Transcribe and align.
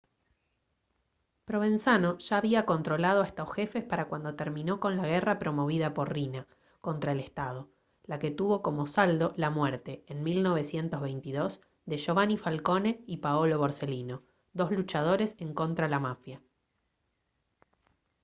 provenzano 1.45 2.17
ya 2.17 2.37
había 2.37 2.65
controlado 2.65 3.21
a 3.21 3.25
estos 3.27 3.53
jefes 3.53 3.83
para 3.83 4.07
cuando 4.07 4.35
terminó 4.35 4.79
con 4.79 4.97
la 4.97 5.05
guerra 5.05 5.37
promovida 5.37 5.93
por 5.93 6.11
riina 6.11 6.47
contra 6.79 7.11
el 7.11 7.19
estado 7.19 7.69
la 8.05 8.17
que 8.17 8.31
tuvo 8.31 8.63
como 8.63 8.87
saldo 8.87 9.31
la 9.37 9.51
muerte 9.51 10.03
en 10.07 10.23
1922 10.23 11.61
de 11.85 11.97
giovanni 11.99 12.35
falcone 12.39 13.03
y 13.05 13.17
paolo 13.17 13.59
borsellino 13.59 14.23
dos 14.53 14.71
luchadores 14.71 15.35
en 15.37 15.53
contra 15.53 15.87
la 15.87 15.99
mafia» 15.99 16.41